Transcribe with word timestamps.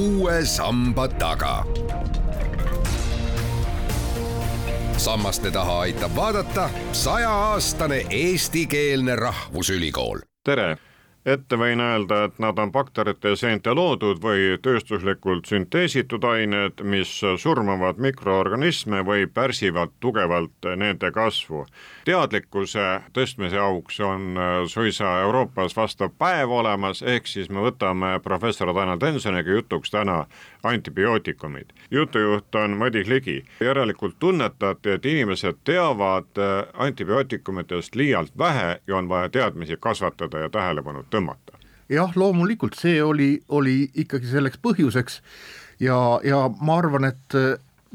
uue 0.00 0.44
samba 0.44 1.08
taga. 1.08 1.64
sammaste 4.96 5.50
taha 5.50 5.80
aitab 5.80 6.16
vaadata 6.16 6.70
sajaaastane 6.92 8.06
eestikeelne 8.10 9.16
rahvusülikool. 9.16 10.18
tere 10.44 10.76
ette 11.26 11.56
võin 11.56 11.80
öelda, 11.84 12.24
et 12.24 12.38
nad 12.40 12.58
on 12.58 12.72
bakterite 12.72 13.34
seente 13.36 13.74
loodud 13.76 14.20
või 14.22 14.56
tööstuslikult 14.62 15.50
sünteesitud 15.50 16.24
ained, 16.24 16.80
mis 16.82 17.12
surmavad 17.42 18.00
mikroorganisme 18.00 19.02
või 19.06 19.26
pärsivad 19.26 19.92
tugevalt 20.00 20.70
nende 20.76 21.10
kasvu. 21.12 21.66
Teadlikkuse 22.04 22.86
tõstmise 23.12 23.58
auks 23.58 24.00
on 24.00 24.38
suisa 24.68 25.12
Euroopas 25.20 25.76
vastav 25.76 26.10
päev 26.18 26.50
olemas, 26.50 27.02
ehk 27.02 27.26
siis 27.26 27.50
me 27.50 27.60
võtame 27.64 28.16
professor 28.24 28.72
Tanel 28.74 28.98
Tensoniga 28.98 29.50
jutuks 29.50 29.90
täna 29.90 30.24
antibiootikumid. 30.62 31.72
jutujuht 31.90 32.54
on 32.54 32.76
Madis 32.76 33.08
Ligi, 33.08 33.44
järelikult 33.60 34.18
tunnetate, 34.18 34.92
et 34.92 35.06
inimesed 35.06 35.62
teavad 35.64 36.42
antibiootikumidest 36.74 37.94
liialt 37.94 38.38
vähe 38.38 38.80
ja 38.86 38.96
on 38.96 39.08
vaja 39.08 39.28
teadmisi 39.28 39.76
kasvatada 39.80 40.38
ja 40.38 40.50
tähelepanu 40.50 41.04
tõmmata. 41.10 41.58
jah, 41.88 42.12
loomulikult 42.16 42.74
see 42.74 43.02
oli, 43.02 43.42
oli 43.48 43.90
ikkagi 43.94 44.26
selleks 44.26 44.58
põhjuseks 44.62 45.22
ja, 45.80 46.20
ja 46.24 46.44
ma 46.60 46.78
arvan, 46.78 47.08
et 47.10 47.36
äh, 47.38 47.54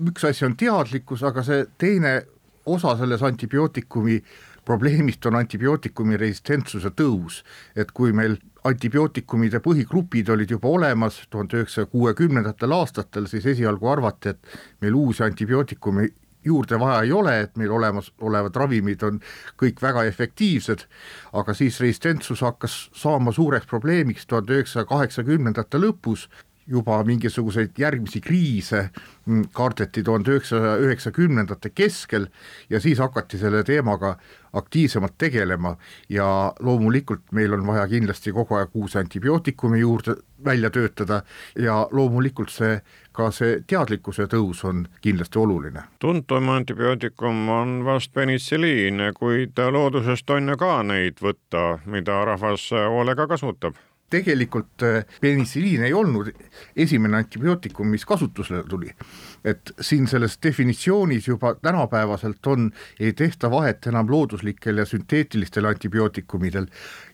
üks 0.09 0.25
asi 0.27 0.45
on 0.47 0.57
teadlikkus, 0.59 1.23
aga 1.23 1.43
see 1.45 1.65
teine 1.81 2.17
osa 2.65 2.97
selles 2.97 3.23
antibiootikumi 3.23 4.23
probleemist 4.65 5.25
on 5.25 5.35
antibiootikumi 5.35 6.17
resistentsuse 6.17 6.89
tõus, 6.97 7.43
et 7.75 7.91
kui 7.93 8.13
meil 8.13 8.37
antibiootikumide 8.65 9.61
põhigrupid 9.61 10.29
olid 10.33 10.51
juba 10.55 10.71
olemas 10.73 11.21
tuhande 11.29 11.59
üheksasaja 11.59 11.91
kuuekümnendatel 11.91 12.73
aastatel, 12.73 13.27
siis 13.29 13.45
esialgu 13.45 13.89
arvati, 13.91 14.33
et 14.33 14.55
meil 14.81 14.97
uusi 14.97 15.23
antibiootikumi 15.23 16.07
juurde 16.45 16.79
vaja 16.79 17.01
ei 17.01 17.11
ole, 17.11 17.39
et 17.41 17.55
meil 17.57 17.71
olemasolevad 17.73 18.55
ravimid 18.55 19.03
on 19.05 19.21
kõik 19.61 19.81
väga 19.81 20.03
efektiivsed, 20.09 20.85
aga 21.33 21.53
siis 21.57 21.79
resistentsus 21.81 22.41
hakkas 22.45 22.89
saama 22.93 23.33
suureks 23.33 23.69
probleemiks 23.69 24.27
tuhande 24.29 24.57
üheksasaja 24.57 24.89
kaheksakümnendate 24.89 25.81
lõpus, 25.81 26.27
juba 26.67 27.03
mingisuguseid 27.03 27.77
järgmisi 27.77 28.21
kriise 28.21 28.89
kardeti 29.53 30.03
tuhande 30.03 30.31
üheksasaja 30.31 30.77
üheksakümnendate 30.81 31.69
keskel 31.69 32.27
ja 32.69 32.79
siis 32.79 32.99
hakati 32.99 33.37
selle 33.37 33.63
teemaga 33.63 34.15
aktiivsemalt 34.53 35.13
tegelema 35.17 35.75
ja 36.09 36.53
loomulikult 36.59 37.31
meil 37.31 37.53
on 37.53 37.67
vaja 37.67 37.87
kindlasti 37.87 38.31
kogu 38.31 38.55
aeg 38.55 38.73
uusi 38.73 38.97
antibiootikumi 38.97 39.79
juurde 39.79 40.15
välja 40.45 40.69
töötada 40.69 41.21
ja 41.59 41.87
loomulikult 41.91 42.49
see 42.49 42.79
ka 43.15 43.29
see 43.31 43.61
teadlikkuse 43.67 44.27
tõus 44.31 44.65
on 44.65 44.85
kindlasti 45.01 45.39
oluline. 45.39 45.83
tuntum 45.99 46.49
antibiootikum 46.49 47.49
on 47.49 47.81
vast 47.85 48.13
penitsiliin, 48.13 49.01
kuid 49.19 49.59
loodusest 49.71 50.29
on 50.29 50.49
ju 50.49 50.57
ka 50.57 50.83
neid 50.83 51.21
võtta, 51.21 51.79
mida 51.85 52.25
rahvas 52.25 52.69
hoolega 52.71 53.27
kasutab 53.27 53.75
tegelikult 54.15 54.83
äh, 54.83 55.05
penitsiliin 55.21 55.83
ei 55.83 55.93
olnud 55.93 56.31
esimene 56.75 57.17
antibiootikum, 57.17 57.87
mis 57.91 58.05
kasutusele 58.05 58.63
tuli. 58.69 58.91
et 59.45 59.71
siin 59.81 60.07
selles 60.07 60.39
definitsioonis 60.43 61.27
juba 61.27 61.55
tänapäevaselt 61.61 62.47
on, 62.47 62.71
ei 62.99 63.13
tehta 63.13 63.51
vahet 63.51 63.87
enam 63.87 64.09
looduslikel 64.09 64.77
ja 64.81 64.85
sünteetilistel 64.85 65.65
antibiootikumidel 65.69 66.65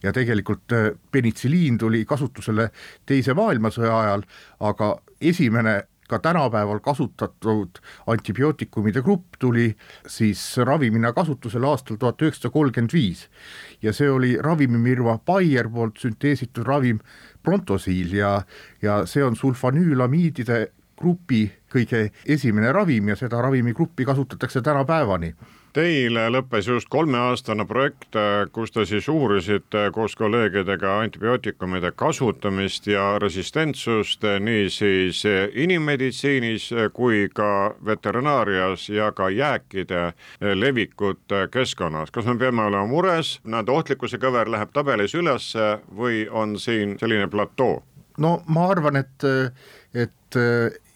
ja 0.03 0.13
tegelikult 0.13 0.71
äh, 0.77 0.91
penitsiliin 1.11 1.77
tuli 1.77 2.05
kasutusele 2.05 2.69
Teise 3.05 3.33
maailmasõja 3.33 3.99
ajal, 3.99 4.23
aga 4.59 4.91
esimene 5.21 5.81
ka 6.11 6.19
tänapäeval 6.19 6.81
kasutatud 6.83 7.79
antibiootikumide 8.11 9.01
grupp 9.01 9.39
tuli 9.39 9.69
siis 10.07 10.41
ravimina 10.67 11.13
kasutusele 11.15 11.69
aastal 11.69 11.99
tuhat 12.01 12.21
üheksasada 12.21 12.51
kolmkümmend 12.51 12.93
viis. 12.93 13.29
Ja 13.81 13.93
see 13.95 14.09
oli 14.11 14.35
ravimifirma 14.41 15.17
Bayer 15.25 15.69
poolt 15.69 16.03
sünteesitud 16.03 16.67
ravim 16.67 16.99
Prontosiil 17.43 18.13
ja, 18.13 18.41
ja 18.81 19.01
see 19.09 19.23
on 19.23 19.39
sulfanüülamiidide 19.39 20.59
grupi 21.01 21.45
kõige 21.71 22.09
esimene 22.29 22.71
ravim 22.75 23.09
ja 23.09 23.17
seda 23.17 23.41
ravimigruppi 23.41 24.05
kasutatakse 24.05 24.61
tänapäevani 24.61 25.33
Teil 25.71 26.17
lõppes 26.33 26.67
just 26.67 26.89
kolmeaastane 26.91 27.63
projekt, 27.63 28.17
kus 28.51 28.73
te 28.75 28.83
siis 28.83 29.05
uurisite 29.07 29.85
koos 29.95 30.17
kolleegidega 30.19 30.97
antibiootikumide 31.05 31.93
kasutamist 31.95 32.89
ja 32.91 33.05
resistentsust 33.23 34.27
niisiis 34.43 35.21
inimmeditsiinis 35.63 36.67
kui 36.91 37.29
ka 37.33 37.71
veterinaarias 37.87 38.89
ja 38.91 39.13
ka 39.15 39.29
jääkide 39.31 40.11
levikut 40.59 41.39
keskkonnas. 41.51 42.11
kas 42.11 42.25
me 42.25 42.37
peame 42.37 42.67
olema 42.67 42.85
mures, 42.85 43.39
nende 43.45 43.71
ohtlikkuse 43.71 44.19
kõver 44.19 44.51
läheb 44.51 44.75
tabelis 44.75 45.15
üles 45.15 45.53
või 45.95 46.27
on 46.31 46.59
siin 46.59 46.97
selline 46.99 47.31
platoo? 47.31 47.79
no 48.17 48.41
ma 48.47 48.67
arvan, 48.75 48.99
et, 48.99 49.23
et 49.95 50.41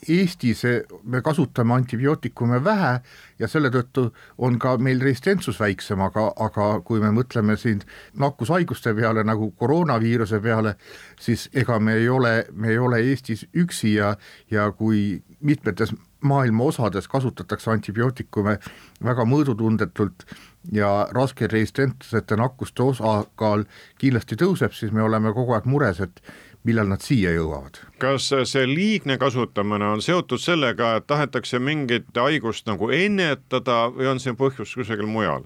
Eestis 0.09 0.63
me 1.03 1.21
kasutame 1.21 1.73
antibiootikume 1.73 2.63
vähe 2.63 2.99
ja 3.39 3.47
selle 3.47 3.71
tõttu 3.73 4.07
on 4.38 4.59
ka 4.59 4.75
meil 4.77 5.01
resistentsus 5.01 5.59
väiksem, 5.59 6.01
aga, 6.01 6.27
aga 6.39 6.67
kui 6.85 7.01
me 7.03 7.11
mõtleme 7.16 7.57
siin 7.59 7.81
nakkushaiguste 8.19 8.93
peale 8.95 9.23
nagu 9.27 9.51
koroonaviiruse 9.59 10.39
peale, 10.43 10.75
siis 11.19 11.49
ega 11.53 11.79
me 11.79 11.97
ei 11.99 12.09
ole, 12.09 12.35
me 12.53 12.73
ei 12.73 12.77
ole 12.77 13.01
Eestis 13.03 13.45
üksi 13.55 13.95
ja, 13.95 14.16
ja 14.51 14.69
kui 14.71 15.23
mitmetes 15.39 15.93
maailma 16.25 16.63
osades 16.63 17.07
kasutatakse 17.07 17.72
antibiootikume 17.72 18.57
väga 19.03 19.25
mõõdutundetult 19.29 20.25
ja 20.73 21.07
raske 21.13 21.47
resistentsusete 21.51 22.37
nakkuste 22.39 22.83
osakaal 22.83 23.66
kindlasti 24.01 24.37
tõuseb, 24.41 24.73
siis 24.73 24.93
me 24.95 25.03
oleme 25.05 25.33
kogu 25.33 25.53
aeg 25.53 25.69
mures, 25.69 26.01
et 26.01 26.22
millal 26.66 26.90
nad 26.90 27.03
siia 27.06 27.31
jõuavad. 27.36 27.80
kas 28.02 28.31
see 28.50 28.66
liigne 28.70 29.18
kasutamine 29.22 29.86
on 29.96 30.02
seotud 30.02 30.42
sellega, 30.42 30.96
et 30.98 31.08
tahetakse 31.08 31.59
mingit 31.59 32.09
haigust 32.18 32.68
nagu 32.68 32.90
ennetada 32.92 33.86
või 33.94 34.09
on 34.14 34.20
see 34.20 34.34
põhjus 34.38 34.76
kusagil 34.76 35.08
mujal? 35.09 35.46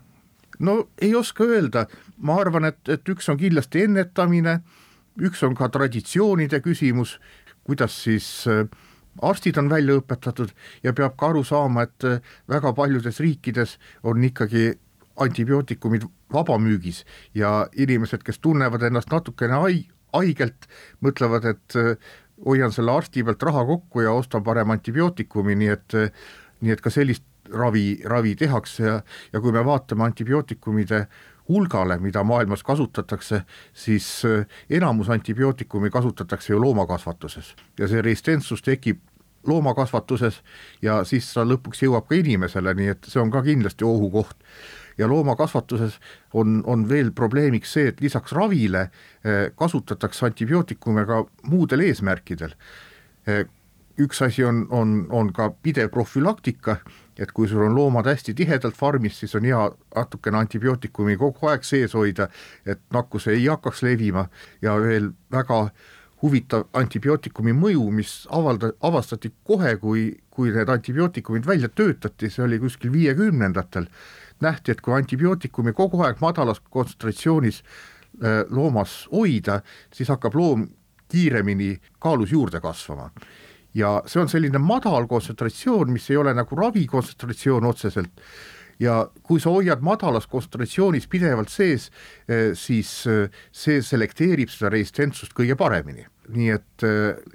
no 0.59 0.89
ei 1.01 1.15
oska 1.15 1.43
öelda, 1.43 1.87
ma 2.17 2.39
arvan, 2.41 2.69
et, 2.71 2.81
et 2.89 3.09
üks 3.09 3.29
on 3.31 3.39
kindlasti 3.39 3.85
ennetamine, 3.87 4.59
üks 5.19 5.43
on 5.43 5.55
ka 5.55 5.69
traditsioonide 5.71 6.61
küsimus, 6.63 7.17
kuidas 7.67 7.95
siis 8.03 8.47
äh, 8.47 8.65
arstid 9.21 9.57
on 9.59 9.69
välja 9.69 9.99
õpetatud 9.99 10.51
ja 10.83 10.93
peab 10.95 11.17
ka 11.19 11.33
aru 11.33 11.43
saama, 11.47 11.87
et 11.87 12.07
äh, 12.07 12.21
väga 12.49 12.73
paljudes 12.73 13.19
riikides 13.23 13.77
on 14.03 14.23
ikkagi 14.23 14.73
antibiootikumid 15.19 16.05
vabamüügis 16.33 17.03
ja 17.35 17.67
inimesed, 17.75 18.23
kes 18.23 18.39
tunnevad 18.39 18.83
ennast 18.87 19.11
natukene 19.11 19.59
hai-, 19.59 19.87
haigelt, 20.13 20.69
mõtlevad, 21.05 21.47
et 21.53 21.79
äh, 21.79 22.11
hoian 22.45 22.71
selle 22.71 22.91
arsti 22.95 23.23
pealt 23.23 23.43
raha 23.43 23.65
kokku 23.65 24.05
ja 24.05 24.13
ostan 24.15 24.43
parem 24.43 24.71
antibiootikumi, 24.75 25.57
nii 25.59 25.73
et 25.75 25.97
äh, 25.99 26.29
nii 26.61 26.75
et 26.75 26.81
ka 26.83 26.91
sellist 26.93 27.25
ravi, 27.53 27.99
ravi 28.05 28.35
tehakse 28.39 28.85
ja, 28.85 29.01
ja 29.33 29.41
kui 29.41 29.51
me 29.55 29.63
vaatame 29.65 30.05
antibiootikumide 30.09 31.05
hulgale, 31.49 31.97
mida 31.97 32.23
maailmas 32.23 32.63
kasutatakse, 32.63 33.41
siis 33.73 34.09
äh, 34.25 34.45
enamus 34.69 35.09
antibiootikumi 35.09 35.89
kasutatakse 35.89 36.53
ju 36.53 36.61
loomakasvatuses. 36.61 37.55
Ja 37.79 37.87
see 37.87 38.01
resistentsus 38.05 38.61
tekib 38.61 39.01
loomakasvatuses 39.47 40.41
ja 40.81 41.01
siis 41.07 41.31
ta 41.33 41.45
lõpuks 41.47 41.85
jõuab 41.85 42.09
ka 42.09 42.19
inimesele, 42.19 42.73
nii 42.75 42.93
et 42.93 43.09
see 43.09 43.21
on 43.21 43.31
ka 43.33 43.41
kindlasti 43.45 43.87
ohukoht 43.87 44.35
ja 44.99 45.07
loomakasvatuses 45.07 45.99
on, 46.33 46.59
on 46.67 46.83
veel 46.89 47.13
probleemiks 47.15 47.73
see, 47.73 47.87
et 47.89 48.01
lisaks 48.03 48.35
ravile 48.35 48.89
eh, 48.89 49.45
kasutatakse 49.55 50.27
antibiootikume 50.27 51.05
ka 51.07 51.23
muudel 51.47 51.85
eesmärkidel. 51.87 52.55
Eh, 53.27 53.45
üks 53.99 54.21
asi 54.23 54.43
on, 54.43 54.65
on, 54.69 55.05
on 55.09 55.31
ka 55.35 55.49
pidev 55.63 55.91
profülaktika, 55.93 56.77
et 57.19 57.31
kui 57.35 57.47
sul 57.51 57.65
on 57.65 57.75
loomad 57.75 58.07
hästi 58.07 58.35
tihedalt 58.35 58.77
farmis, 58.79 59.19
siis 59.19 59.35
on 59.35 59.47
hea 59.47 59.63
natukene 59.95 60.39
antibiootikumi 60.39 61.17
kogu 61.19 61.51
aeg 61.51 61.65
sees 61.67 61.95
hoida, 61.95 62.29
et 62.65 62.81
nakkus 62.95 63.27
ei 63.31 63.45
hakkaks 63.47 63.83
levima 63.83 64.27
ja 64.63 64.77
veel 64.79 65.11
väga 65.31 65.65
huvitav 66.21 66.67
antibiootikumi 66.75 67.53
mõju, 67.55 67.85
mis 67.95 68.13
avalda-, 68.35 68.73
avastati 68.83 69.31
kohe, 69.47 69.75
kui, 69.79 70.09
kui 70.31 70.51
need 70.55 70.71
antibiootikumid 70.71 71.47
välja 71.47 71.69
töötati, 71.71 72.31
see 72.31 72.43
oli 72.43 72.59
kuskil 72.59 72.91
viiekümnendatel 72.95 73.87
nähti, 74.41 74.71
et 74.71 74.81
kui 74.81 74.95
antibiootikumi 74.97 75.73
kogu 75.77 76.01
aeg 76.05 76.21
madalas 76.23 76.61
kontsentratsioonis 76.71 77.61
äh, 77.61 78.43
loomas 78.49 79.07
hoida, 79.11 79.61
siis 79.93 80.11
hakkab 80.11 80.35
loom 80.35 80.67
kiiremini 81.09 81.75
kaalus 81.99 82.31
juurde 82.31 82.61
kasvama. 82.61 83.09
ja 83.73 84.01
see 84.09 84.17
on 84.21 84.29
selline 84.29 84.57
madal 84.57 85.05
kontsentratsioon, 85.07 85.91
mis 85.93 86.09
ei 86.09 86.17
ole 86.17 86.33
nagu 86.33 86.55
ravikontsentratsioon 86.57 87.65
otseselt, 87.69 88.21
ja 88.79 89.03
kui 89.23 89.39
sa 89.39 89.51
hoiad 89.53 89.83
madalas 89.85 90.25
kontsentratsioonis 90.27 91.07
pidevalt 91.07 91.49
sees, 91.53 91.91
äh, 92.29 92.53
siis 92.53 93.03
äh, 93.07 93.29
see 93.51 93.81
selekteerib 93.81 94.49
seda 94.49 94.73
resistentsust 94.73 95.37
kõige 95.37 95.57
paremini 95.59 96.07
nii 96.29 96.49
et 96.53 96.83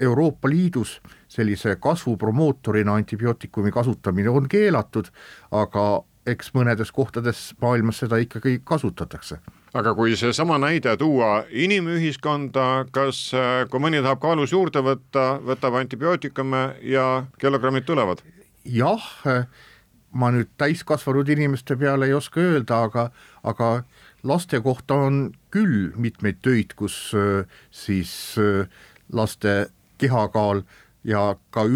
Euroopa 0.01 0.49
Liidus 0.49 1.01
sellise 1.29 1.77
kasvu 1.83 2.17
promootorina 2.17 2.95
antibiootikumi 2.95 3.73
kasutamine 3.75 4.31
on 4.31 4.49
keelatud, 4.49 5.09
aga 5.51 6.05
eks 6.27 6.55
mõnedes 6.55 6.93
kohtades 6.93 7.51
maailmas 7.61 8.01
seda 8.03 8.19
ikkagi 8.23 8.61
kasutatakse 8.65 9.41
aga 9.75 9.95
kui 9.95 10.15
seesama 10.17 10.57
näide 10.63 10.95
tuua 10.97 11.45
inimühiskonda, 11.51 12.87
kas, 12.95 13.27
kui 13.71 13.83
mõni 13.83 14.03
tahab 14.05 14.23
kaalus 14.23 14.55
juurde 14.55 14.83
võtta, 14.87 15.25
võtab 15.43 15.79
antibiootikume 15.81 16.65
ja 16.87 17.25
kilogrammid 17.43 17.87
tulevad? 17.89 18.23
jah, 18.65 19.03
ma 20.15 20.31
nüüd 20.33 20.49
täiskasvanud 20.57 21.29
inimeste 21.29 21.77
peale 21.77 22.07
ei 22.09 22.15
oska 22.17 22.41
öelda, 22.41 22.85
aga, 22.87 23.09
aga 23.45 23.71
laste 24.25 24.61
kohta 24.65 24.97
on 25.09 25.19
küll 25.53 25.91
mitmeid 26.01 26.41
töid, 26.41 26.73
kus 26.79 26.97
siis 27.75 28.15
laste 29.13 29.57
kehakaal 30.01 30.63
ja 31.05 31.35
ka 31.51 31.67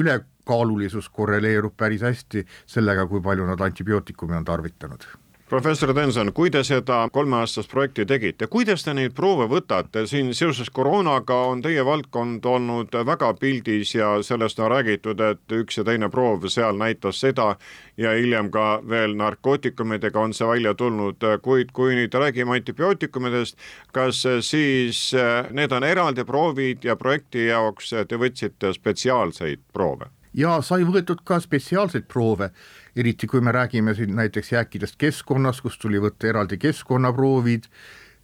ülekaalulisus 0.48 1.08
korreleerub 1.08 1.76
päris 1.76 2.02
hästi 2.02 2.46
sellega, 2.66 3.06
kui 3.06 3.20
palju 3.20 3.46
nad 3.46 3.60
antibiootikumi 3.60 4.36
on 4.36 4.44
tarvitanud. 4.44 5.04
Professor 5.48 5.94
Denson, 5.94 6.28
kui 6.36 6.50
te 6.50 6.60
seda 6.62 7.08
kolmeaastast 7.12 7.70
projekti 7.70 8.04
tegite, 8.04 8.46
kuidas 8.52 8.82
te 8.84 8.92
neid 8.92 9.14
proove 9.16 9.46
võtate, 9.48 10.02
siin 10.06 10.34
seoses 10.36 10.68
koroonaga 10.68 11.38
on 11.48 11.62
teie 11.64 11.84
valdkond 11.84 12.44
olnud 12.44 12.92
väga 12.92 13.30
pildis 13.40 13.94
ja 13.94 14.10
sellest 14.22 14.60
on 14.60 14.68
räägitud, 14.68 15.20
et 15.20 15.54
üks 15.56 15.80
ja 15.80 15.84
teine 15.88 16.10
proov 16.12 16.44
seal 16.52 16.76
näitas 16.76 17.20
seda 17.24 17.56
ja 17.96 18.12
hiljem 18.12 18.50
ka 18.52 18.82
veel 18.84 19.16
narkootikumidega 19.16 20.20
on 20.20 20.36
see 20.36 20.48
välja 20.48 20.74
tulnud, 20.74 21.24
kuid 21.40 21.72
kui 21.72 21.96
nüüd 21.96 22.12
räägime 22.12 22.58
antibiootikumidest, 22.58 23.56
kas 23.92 24.20
siis 24.40 25.14
need 25.50 25.72
on 25.72 25.88
eraldi 25.88 26.28
proovid 26.28 26.84
ja 26.84 26.96
projekti 26.96 27.48
jaoks 27.48 27.96
te 28.08 28.20
võtsite 28.20 28.76
spetsiaalseid 28.76 29.64
proove? 29.72 30.12
Ja 30.38 30.58
sai 30.64 30.86
võetud 30.86 31.22
ka 31.26 31.38
spetsiaalseid 31.42 32.06
proove, 32.10 32.50
eriti 32.96 33.28
kui 33.30 33.42
me 33.44 33.52
räägime 33.54 33.94
siin 33.98 34.14
näiteks 34.16 34.52
jääkidest 34.52 34.98
keskkonnas, 35.00 35.62
kus 35.64 35.78
tuli 35.78 36.00
võtta 36.02 36.30
eraldi 36.30 36.58
keskkonnaproovid, 36.62 37.68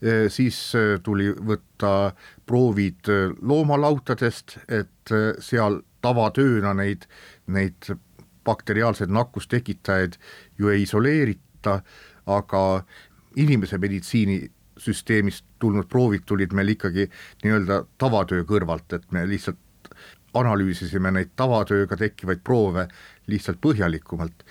eh, 0.03 0.27
siis 0.33 0.59
eh, 0.79 0.97
tuli 1.03 1.33
võtta 1.35 2.15
proovid 2.47 3.11
eh, 3.11 3.35
loomalautadest, 3.43 4.59
et 4.69 5.15
seal 5.43 5.81
tavatööna 6.05 6.75
neid, 6.77 7.09
neid 7.47 7.95
bakteriaalseid 8.45 9.13
nakkustekitajaid 9.13 10.19
ju 10.59 10.69
ei 10.69 10.85
isoleerita, 10.85 11.81
aga 12.29 12.63
inimese 13.41 13.79
meditsiinisüsteemist 13.81 15.47
tulnud 15.61 15.89
proovid 15.89 16.27
tulid 16.29 16.53
meil 16.53 16.75
ikkagi 16.77 17.09
nii-öelda 17.43 17.85
tavatöö 17.99 18.45
kõrvalt, 18.49 18.93
et 18.93 19.07
me 19.13 19.25
lihtsalt 19.29 19.59
analüüsisime 20.35 21.13
neid 21.15 21.35
tavatööga 21.37 21.97
tekkivaid 22.01 22.43
proove 22.45 22.89
lihtsalt 23.31 23.61
põhjalikumalt 23.65 24.45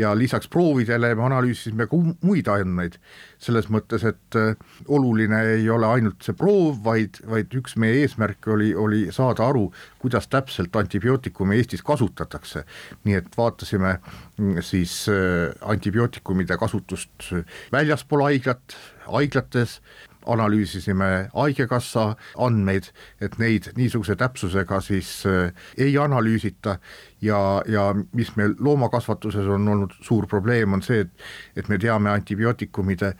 ja 0.00 0.18
lisaks 0.18 0.48
proovidele 0.48 1.14
me 1.14 1.24
analüüsisime 1.26 1.86
ka 1.90 1.98
muid 2.24 2.48
andmeid, 2.50 2.96
selles 3.42 3.68
mõttes, 3.72 4.04
et 4.08 4.38
äh, 4.38 4.54
oluline 4.88 5.40
ei 5.56 5.68
ole 5.72 5.88
ainult 5.88 6.24
see 6.24 6.36
proov, 6.36 6.80
vaid, 6.84 7.20
vaid 7.28 7.52
üks 7.58 7.76
meie 7.80 8.02
eesmärke 8.04 8.52
oli, 8.54 8.70
oli 8.74 9.02
saada 9.14 9.48
aru, 9.50 9.66
kuidas 10.02 10.28
täpselt 10.32 10.76
antibiootikumi 10.76 11.58
Eestis 11.60 11.84
kasutatakse. 11.86 12.64
nii 13.04 13.18
et 13.20 13.36
vaatasime 13.36 13.96
mm, 14.38 14.62
siis 14.64 15.02
äh, 15.12 15.50
antibiootikumide 15.60 16.56
kasutust 16.60 17.32
väljaspool 17.72 18.24
haiglat, 18.28 18.76
haiglates, 19.08 19.80
analüüsisime 20.26 21.30
Haigekassa 21.34 22.14
andmeid, 22.38 22.90
et 23.20 23.38
neid 23.38 23.70
niisuguse 23.76 24.16
täpsusega 24.20 24.80
siis 24.84 25.10
äh, 25.26 25.52
ei 25.78 25.98
analüüsita. 25.98 26.78
Ja, 27.20 27.62
ja 27.68 27.90
mis 28.16 28.32
meil 28.36 28.54
loomakasvatuses 28.58 29.46
on 29.46 29.68
olnud 29.68 29.92
suur 30.00 30.26
probleem, 30.26 30.72
on 30.72 30.82
see, 30.82 31.04
et, 31.04 31.28
et 31.56 31.68
me 31.68 31.78
teame 31.78 32.10
antibiootikumide 32.14 33.14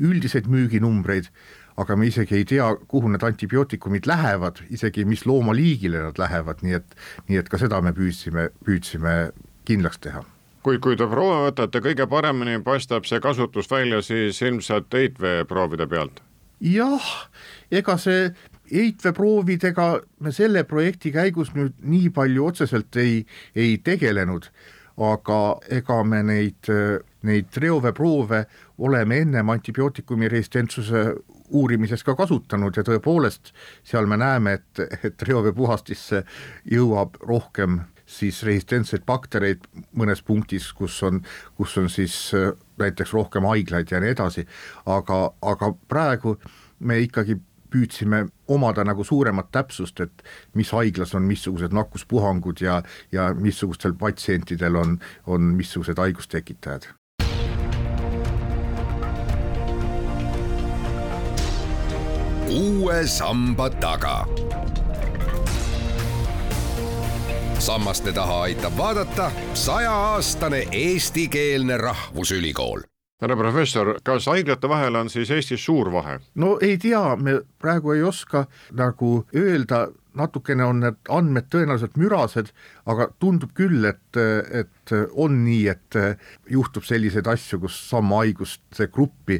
üldiseid 0.00 0.48
müüginumbreid, 0.50 1.28
aga 1.76 1.96
me 1.96 2.08
isegi 2.08 2.38
ei 2.38 2.44
tea, 2.48 2.66
kuhu 2.88 3.10
need 3.10 3.24
antibiootikumid 3.26 4.06
lähevad, 4.06 4.62
isegi 4.70 5.04
mis 5.04 5.26
loomaliigile 5.26 6.02
nad 6.06 6.18
lähevad, 6.18 6.62
nii 6.62 6.78
et, 6.80 6.96
nii 7.28 7.40
et 7.42 7.50
ka 7.50 7.60
seda 7.60 7.80
me 7.84 7.94
püüdsime, 7.96 8.48
püüdsime 8.66 9.16
kindlaks 9.68 10.00
teha. 10.06 10.24
Kuid 10.64 10.80
kui 10.80 10.96
te 10.96 11.06
proove 11.08 11.50
võtate, 11.50 11.82
kõige 11.84 12.06
paremini 12.08 12.56
paistab 12.64 13.04
see 13.08 13.20
kasutus 13.20 13.68
välja 13.70 14.00
siis 14.02 14.40
ilmselt 14.42 14.94
heitveeproovide 14.96 15.86
pealt 15.90 16.22
jah, 16.64 17.08
ega 17.70 17.96
see 18.00 18.28
heitveproovidega 18.70 19.88
me 20.24 20.32
selle 20.32 20.64
projekti 20.68 21.12
käigus 21.14 21.52
nüüd 21.54 21.76
nii 21.84 22.08
palju 22.14 22.48
otseselt 22.48 22.96
ei, 23.00 23.20
ei 23.54 23.76
tegelenud, 23.84 24.48
aga 25.04 25.38
ega 25.74 26.00
me 26.06 26.22
neid, 26.24 26.70
neid 27.26 27.60
reoveeproove 27.60 28.44
oleme 28.86 29.20
ennem 29.24 29.50
antibiootikumi 29.54 30.30
resistentsuse 30.32 31.06
uurimises 31.54 32.02
ka 32.06 32.14
kasutanud 32.16 32.76
ja 32.76 32.84
tõepoolest 32.86 33.52
seal 33.84 34.08
me 34.10 34.18
näeme, 34.20 34.58
et, 34.58 35.02
et 35.04 35.26
reoveepuhastisse 35.28 36.24
jõuab 36.72 37.18
rohkem 37.26 37.82
siis 38.06 38.42
resistentseid 38.44 39.04
baktereid 39.06 39.64
mõnes 39.96 40.22
punktis, 40.22 40.70
kus 40.76 40.96
on, 41.06 41.22
kus 41.56 41.76
on 41.80 41.88
siis 41.92 42.16
näiteks 42.78 43.12
rohkem 43.12 43.46
haiglaid 43.48 43.90
ja 43.90 44.00
nii 44.00 44.14
edasi, 44.14 44.46
aga, 44.86 45.18
aga 45.42 45.72
praegu 45.88 46.36
me 46.80 46.98
ikkagi 47.04 47.38
püüdsime 47.74 48.24
omada 48.48 48.84
nagu 48.86 49.04
suuremat 49.04 49.50
täpsust, 49.52 50.00
et 50.00 50.22
mis 50.54 50.70
haiglas 50.70 51.14
on 51.18 51.26
missugused 51.26 51.74
nakkuspuhangud 51.74 52.62
ja, 52.62 52.82
ja 53.12 53.32
missugustel 53.34 53.96
patsientidel 53.98 54.76
on, 54.78 54.98
on 55.26 55.54
missugused 55.58 55.98
haigustekitajad. 55.98 56.92
uue 62.54 63.06
samba 63.06 63.66
taga 63.82 64.12
sammaste 67.64 68.12
taha 68.12 68.42
aitab 68.42 68.72
vaadata 68.76 69.30
sajaaastane 69.54 70.66
eestikeelne 70.72 71.76
rahvusülikool. 71.76 72.82
Härra 73.22 73.36
professor, 73.36 73.94
kas 74.04 74.26
haiglate 74.26 74.68
vahel 74.68 74.98
on 75.00 75.08
siis 75.10 75.30
Eestis 75.30 75.64
suur 75.64 75.88
vahe? 75.92 76.18
no 76.34 76.58
ei 76.60 76.76
tea, 76.78 77.16
me 77.16 77.38
praegu 77.58 77.94
ei 77.94 78.02
oska 78.02 78.42
nagu 78.76 79.12
öelda, 79.36 79.86
natukene 80.14 80.64
on 80.64 80.82
need 80.84 80.98
andmed 81.08 81.48
tõenäoliselt 81.54 81.96
mürased, 81.96 82.50
aga 82.84 83.06
tundub 83.18 83.54
küll, 83.56 83.86
et, 83.88 84.18
et 84.60 84.92
on 85.12 85.38
nii, 85.46 85.62
et 85.72 85.98
juhtub 86.50 86.84
selliseid 86.84 87.30
asju, 87.32 87.62
kus 87.62 87.78
sama 87.88 88.18
haiguste 88.26 88.90
gruppi 88.92 89.38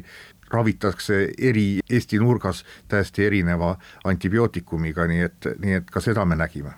ravitakse 0.49 1.27
eri 1.37 1.67
Eesti 1.89 2.17
nurgas 2.23 2.63
täiesti 2.89 3.27
erineva 3.29 3.75
antibiootikumiga, 4.03 5.05
nii 5.13 5.27
et, 5.29 5.51
nii 5.61 5.77
et 5.81 5.93
ka 5.93 6.01
seda 6.01 6.25
me 6.25 6.39
nägime 6.41 6.73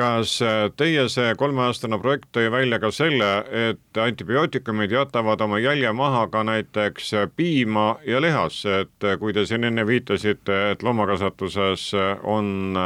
kas 0.00 0.38
äh, 0.42 0.70
teie 0.80 1.04
see 1.12 1.34
kolmeaastane 1.38 1.98
projekt 2.00 2.30
tõi 2.36 2.48
välja 2.52 2.78
ka 2.80 2.90
selle, 2.94 3.28
et 3.70 4.00
antibiootikumid 4.00 4.92
jätavad 4.94 5.42
oma 5.44 5.60
jälje 5.60 5.92
maha 5.96 6.22
ka 6.32 6.42
näiteks 6.46 7.12
piima 7.36 7.98
ja 8.06 8.20
lihasse, 8.22 8.80
et 8.86 9.06
äh, 9.06 9.18
kui 9.20 9.34
te 9.36 9.44
siin 9.48 9.66
enne 9.68 9.84
viitasite, 9.86 10.58
et 10.72 10.84
loomakasvatuses 10.86 11.90
äh, 11.98 12.24
on 12.24 12.76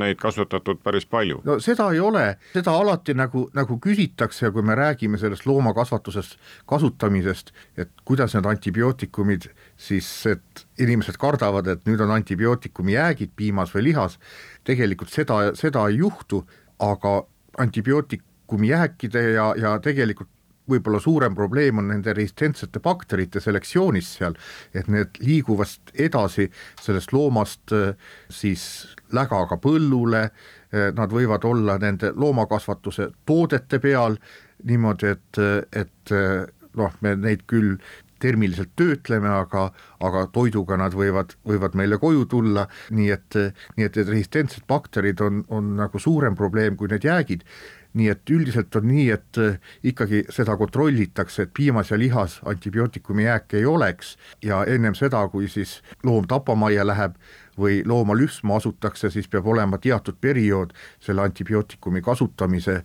neid 0.00 0.20
kasutatud 0.22 0.80
päris 0.84 1.06
palju? 1.10 1.42
no 1.44 1.58
seda 1.64 1.90
ei 1.92 2.00
ole, 2.00 2.26
seda 2.54 2.76
alati 2.80 3.16
nagu, 3.18 3.48
nagu 3.56 3.78
küsitakse, 3.82 4.52
kui 4.54 4.64
me 4.64 4.76
räägime 4.78 5.20
sellest 5.20 5.46
loomakasvatuses 5.50 6.34
kasutamisest, 6.70 7.52
et 7.76 7.92
kuidas 8.08 8.36
need 8.36 8.48
antibiootikumid 8.48 9.50
siis, 9.76 10.08
et 10.30 10.64
inimesed 10.80 11.18
kardavad, 11.20 11.68
et 11.70 11.84
nüüd 11.88 12.00
on 12.02 12.14
antibiootikumi 12.16 12.96
jäägid 12.96 13.34
piimas 13.36 13.72
või 13.74 13.90
lihas 13.90 14.18
tegelikult 14.64 15.12
seda, 15.12 15.40
seda 15.58 15.88
ei 15.88 15.98
juhtu, 16.02 16.44
aga 16.82 17.20
antibiootikumi 17.58 18.72
jääkide 18.72 19.22
ja, 19.34 19.52
ja 19.58 19.78
tegelikult 19.82 20.30
võib-olla 20.70 21.00
suurem 21.00 21.34
probleem 21.36 21.78
on 21.80 21.90
nende 21.92 22.14
resistentsete 22.16 22.80
bakterite 22.84 23.40
selektsioonis 23.42 24.10
seal, 24.18 24.36
et 24.74 24.88
need 24.92 25.20
liiguvad 25.20 25.92
edasi 26.06 26.48
sellest 26.80 27.12
loomast 27.12 27.74
äh, 27.76 27.92
siis 28.32 28.64
lägaga 29.12 29.58
põllule, 29.60 30.24
äh, 30.24 30.90
nad 30.96 31.12
võivad 31.12 31.44
olla 31.48 31.76
nende 31.82 32.14
loomakasvatuse 32.16 33.10
toodete 33.28 33.80
peal 33.82 34.16
niimoodi, 34.64 35.12
et, 35.12 35.42
et 35.84 36.14
äh, 36.16 36.46
noh, 36.78 36.96
me 37.04 37.14
neid 37.20 37.44
küll 37.50 37.76
termiliselt 38.22 38.72
töötleme, 38.76 39.28
aga, 39.28 39.68
aga 40.04 40.26
toiduga 40.32 40.78
nad 40.80 40.96
võivad, 40.96 41.36
võivad 41.46 41.76
meile 41.78 41.98
koju 42.02 42.26
tulla, 42.30 42.66
nii 42.94 43.10
et, 43.14 43.38
nii 43.76 43.88
et 43.88 43.96
need 44.00 44.12
resistentsed 44.12 44.66
bakterid 44.70 45.22
on, 45.24 45.44
on 45.48 45.74
nagu 45.80 46.00
suurem 46.02 46.36
probleem 46.38 46.76
kui 46.76 46.90
need 46.92 47.06
jäägid. 47.06 47.46
nii 47.94 48.08
et 48.10 48.30
üldiselt 48.34 48.74
on 48.74 48.88
nii, 48.90 49.04
et 49.14 49.38
äh, 49.38 49.58
ikkagi 49.86 50.24
seda 50.34 50.56
kontrollitakse, 50.58 51.44
et 51.44 51.52
piimas 51.54 51.92
ja 51.92 51.98
lihas 51.98 52.40
antibiootikumi 52.42 53.22
jääke 53.22 53.60
ei 53.60 53.68
oleks. 53.70 54.16
Ja 54.42 54.64
ennem 54.66 54.96
seda, 54.98 55.20
kui 55.30 55.46
siis 55.48 55.76
loom 56.02 56.26
tapamajja 56.26 56.82
läheb 56.86 57.14
või 57.58 57.82
looma 57.86 58.16
lüpsma 58.18 58.58
asutakse, 58.58 59.10
siis 59.14 59.28
peab 59.30 59.46
olema 59.46 59.78
teatud 59.78 60.18
periood 60.20 60.74
selle 61.02 61.22
antibiootikumi 61.22 62.02
kasutamise 62.02 62.80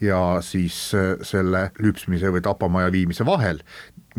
ja 0.00 0.20
siis 0.40 0.78
äh, 0.96 1.14
selle 1.22 1.68
lüpsmise 1.78 2.32
või 2.32 2.40
tapamaja 2.44 2.92
viimise 2.92 3.26
vahel, 3.26 3.60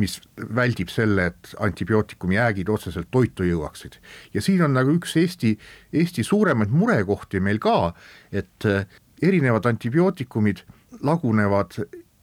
mis 0.01 0.17
väldib 0.55 0.89
selle, 0.91 1.29
et 1.31 1.53
antibiootikumi 1.59 2.35
jäägid 2.35 2.69
otseselt 2.69 3.07
toitu 3.11 3.43
jõuaksid. 3.47 3.99
ja 4.33 4.41
siin 4.41 4.61
on 4.61 4.73
nagu 4.73 4.91
üks 4.97 5.15
Eesti, 5.17 5.57
Eesti 5.93 6.23
suuremaid 6.23 6.69
murekohti 6.69 7.39
meil 7.39 7.59
ka, 7.59 7.93
et 8.31 8.65
äh, 8.65 8.85
erinevad 9.21 9.65
antibiootikumid 9.65 10.65
lagunevad 11.01 11.79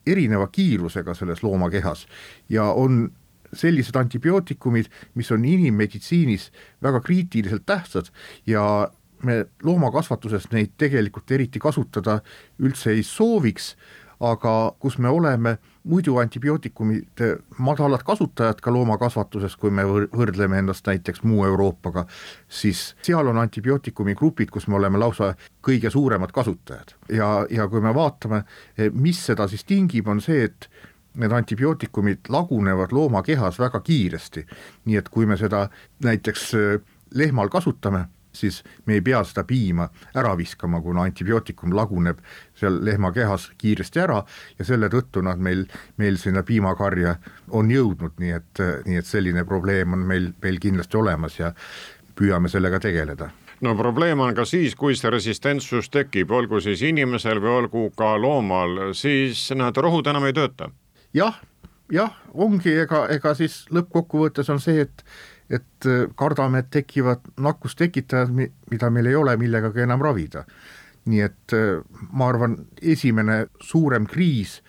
erineva 0.06 0.46
kiirusega 0.52 1.14
selles 1.14 1.42
loomakehas 1.42 2.06
ja 2.48 2.64
on 2.64 3.12
sellised 3.52 3.96
antibiootikumid, 3.96 4.88
mis 5.14 5.30
on 5.32 5.44
inimmeditsiinis 5.44 6.50
väga 6.82 7.00
kriitiliselt 7.00 7.66
tähtsad 7.66 8.08
ja 8.46 8.90
me 9.22 9.44
loomakasvatuses 9.62 10.48
neid 10.52 10.72
tegelikult 10.80 11.30
eriti 11.30 11.60
kasutada 11.62 12.20
üldse 12.62 12.90
ei 12.90 13.02
sooviks, 13.06 13.76
aga 14.22 14.52
kus 14.78 14.98
me 15.02 15.10
oleme 15.10 15.56
muidu 15.90 16.16
antibiootikumide 16.22 17.32
madalad 17.58 18.04
kasutajad 18.06 18.60
ka 18.62 18.70
loomakasvatuses, 18.70 19.56
kui 19.58 19.70
me 19.74 19.82
võrdleme 19.88 20.60
ennast 20.62 20.86
näiteks 20.86 21.24
muu 21.26 21.42
Euroopaga, 21.48 22.04
siis 22.48 22.92
seal 23.02 23.26
on 23.32 23.40
antibiootikumi 23.42 24.14
grupid, 24.14 24.52
kus 24.54 24.68
me 24.70 24.78
oleme 24.78 25.00
lausa 25.02 25.32
kõige 25.66 25.90
suuremad 25.90 26.32
kasutajad 26.32 26.94
ja, 27.10 27.32
ja 27.50 27.66
kui 27.68 27.82
me 27.82 27.94
vaatame, 27.94 28.44
mis 28.92 29.26
seda 29.26 29.48
siis 29.50 29.66
tingib, 29.66 30.08
on 30.08 30.22
see, 30.22 30.46
et 30.46 30.70
need 31.18 31.32
antibiootikumid 31.32 32.30
lagunevad 32.32 32.94
looma 32.94 33.22
kehas 33.22 33.58
väga 33.60 33.80
kiiresti. 33.80 34.46
nii 34.84 34.96
et 34.96 35.08
kui 35.08 35.26
me 35.26 35.36
seda 35.36 35.68
näiteks 36.04 36.54
äh, 36.54 36.80
lehmal 37.14 37.48
kasutame, 37.48 38.06
siis 38.32 38.62
me 38.86 38.96
ei 38.98 39.04
pea 39.04 39.22
seda 39.24 39.44
piima 39.48 39.88
ära 40.14 40.34
viskama, 40.38 40.80
kuna 40.80 41.06
antibiootikum 41.08 41.74
laguneb 41.76 42.22
seal 42.58 42.80
lehma 42.84 43.12
kehas 43.12 43.50
kiiresti 43.58 44.02
ära 44.02 44.22
ja 44.58 44.66
selle 44.66 44.88
tõttu 44.92 45.22
nad 45.24 45.38
meil, 45.38 45.66
meil 45.96 46.18
sinna 46.20 46.42
piimakarja 46.46 47.16
on 47.50 47.70
jõudnud, 47.70 48.16
nii 48.18 48.34
et, 48.38 48.64
nii 48.86 48.98
et 49.00 49.06
selline 49.08 49.44
probleem 49.48 49.92
on 49.92 50.06
meil, 50.08 50.32
meil 50.42 50.58
kindlasti 50.62 50.96
olemas 51.00 51.38
ja 51.38 51.52
püüame 52.18 52.50
sellega 52.52 52.80
tegeleda. 52.82 53.30
No 53.62 53.76
probleem 53.78 54.20
on 54.20 54.34
ka 54.34 54.44
siis, 54.48 54.74
kui 54.74 54.96
see 54.98 55.10
resistentsus 55.12 55.86
tekib, 55.94 56.32
olgu 56.34 56.58
siis 56.60 56.82
inimesel 56.82 57.38
või 57.42 57.52
olgu 57.60 57.84
ka 57.94 58.16
loomal, 58.18 58.90
siis 58.98 59.44
need 59.54 59.78
rohud 59.78 60.08
enam 60.10 60.26
ei 60.26 60.34
tööta. 60.34 60.66
Jah, 61.14 61.38
jah, 61.92 62.16
ongi, 62.34 62.72
ega, 62.82 63.04
ega 63.14 63.34
siis 63.38 63.62
lõppkokkuvõttes 63.70 64.50
on 64.50 64.58
see, 64.62 64.82
et 64.88 65.04
et 65.52 65.86
äh, 65.86 66.06
kardame, 66.16 66.62
et 66.62 66.70
tekivad 66.72 67.26
nakkustekitajad, 67.40 68.32
mida 68.70 68.90
meil 68.90 69.10
ei 69.10 69.18
ole 69.18 69.36
millegagi 69.36 69.84
enam 69.84 70.02
ravida. 70.02 70.46
nii 71.02 71.20
et 71.20 71.52
äh, 71.58 71.82
ma 72.14 72.28
arvan, 72.30 72.56
esimene 72.78 73.46
suurem 73.60 74.06
kriis 74.06 74.60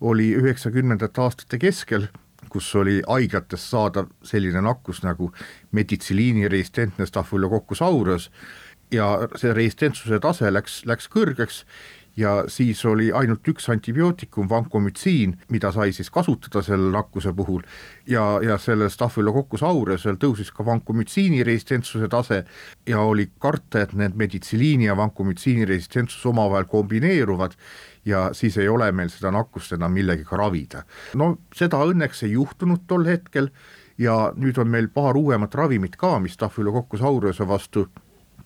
oli 0.00 0.28
üheksakümnendate 0.38 1.20
aastate 1.20 1.58
keskel, 1.58 2.06
kus 2.50 2.68
oli 2.78 3.00
haiglates 3.08 3.64
saadav 3.70 4.06
selline 4.22 4.62
nakkus 4.62 5.02
nagu 5.02 5.32
meditsiliini 5.72 6.48
resistentne 6.48 7.06
stafylococcus 7.06 7.82
aureus 7.82 8.30
ja 8.94 9.10
see 9.38 9.52
resistentsuse 9.54 10.18
tase 10.22 10.50
läks, 10.50 10.80
läks 10.86 11.10
kõrgeks 11.10 11.64
ja 12.16 12.44
siis 12.48 12.84
oli 12.84 13.10
ainult 13.12 13.48
üks 13.48 13.68
antibiootikum, 13.70 14.48
vankomütsiin, 14.50 15.36
mida 15.50 15.72
sai 15.72 15.92
siis 15.92 16.10
kasutada 16.10 16.62
selle 16.62 16.90
nakkuse 16.92 17.32
puhul 17.36 17.62
ja, 18.06 18.24
ja 18.42 18.58
selle 18.58 18.90
stafylococcus 18.90 19.62
aureusel 19.66 20.18
tõusis 20.20 20.52
ka 20.54 20.66
vankomütsiini 20.66 21.44
resistentsuse 21.46 22.08
tase 22.08 22.42
ja 22.88 23.00
oli 23.00 23.30
karta, 23.38 23.84
et 23.84 23.94
need 23.94 24.18
meditsiliini 24.18 24.90
ja 24.90 24.96
vankomütsiini 24.96 25.68
resistentsus 25.68 26.26
omavahel 26.26 26.68
kombineeruvad 26.70 27.56
ja 28.04 28.30
siis 28.32 28.56
ei 28.58 28.68
ole 28.68 28.92
meil 28.92 29.10
seda 29.12 29.30
nakkust 29.34 29.76
enam 29.76 29.92
millegagi 29.92 30.36
ravida. 30.36 30.84
no 31.14 31.36
seda 31.56 31.82
õnneks 31.84 32.24
ei 32.26 32.32
juhtunud 32.32 32.86
tol 32.86 33.06
hetkel 33.06 33.50
ja 33.98 34.32
nüüd 34.36 34.58
on 34.58 34.68
meil 34.68 34.88
paar 34.88 35.16
uuemat 35.16 35.54
ravimit 35.54 35.96
ka, 36.00 36.18
mis 36.18 36.34
stafylococcus 36.38 37.02
aureuse 37.04 37.46
vastu 37.48 37.88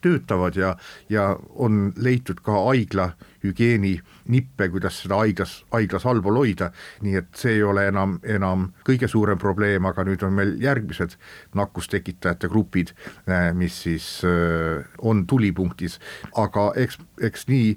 töötavad 0.04 0.56
ja, 0.58 0.74
ja 1.08 1.30
on 1.54 1.88
leitud 1.96 2.42
ka 2.44 2.66
haigla 2.68 3.12
hügieeni 3.44 3.98
nippe, 4.32 4.68
kuidas 4.72 5.02
seda 5.02 5.18
haiglas, 5.20 5.58
haiglas 5.72 6.06
allpool 6.08 6.38
hoida, 6.40 6.70
nii 7.04 7.18
et 7.20 7.28
see 7.38 7.58
ei 7.58 7.64
ole 7.66 7.86
enam, 7.90 8.16
enam 8.36 8.70
kõige 8.86 9.08
suurem 9.10 9.40
probleem, 9.40 9.84
aga 9.88 10.06
nüüd 10.08 10.24
on 10.24 10.32
meil 10.36 10.54
järgmised 10.62 11.18
nakkustekitajate 11.58 12.48
grupid, 12.52 12.94
eh, 13.28 13.50
mis 13.56 13.82
siis 13.84 14.08
eh, 14.28 14.84
on 15.04 15.26
tulipunktis, 15.28 15.98
aga 16.40 16.70
eks, 16.80 16.98
eks 17.20 17.48
nii 17.50 17.74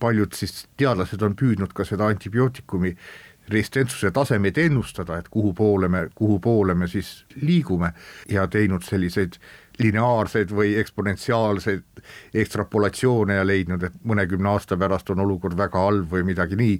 paljud 0.00 0.36
siis 0.36 0.64
teadlased 0.80 1.22
on 1.26 1.36
püüdnud 1.36 1.74
ka 1.76 1.86
seda 1.88 2.08
antibiootikumi 2.12 2.94
resistentsuse 3.48 4.10
tasemeid 4.14 4.58
ennustada, 4.58 5.18
et 5.18 5.28
kuhu 5.28 5.52
poole 5.54 5.88
me, 5.88 6.08
kuhu 6.14 6.38
poole 6.40 6.74
me 6.74 6.88
siis 6.88 7.24
liigume 7.42 7.92
ja 8.30 8.46
teinud 8.48 8.84
selliseid 8.86 9.36
lineaarseid 9.78 10.52
või 10.54 10.76
eksponentsiaalseid 10.78 12.04
ekstrapolatsioone 12.34 13.40
ja 13.40 13.46
leidnud, 13.46 13.82
et 13.82 13.96
mõnekümne 14.06 14.52
aasta 14.52 14.78
pärast 14.78 15.10
on 15.10 15.24
olukord 15.24 15.56
väga 15.58 15.82
halb 15.82 16.12
või 16.12 16.24
midagi 16.30 16.56
nii, 16.58 16.78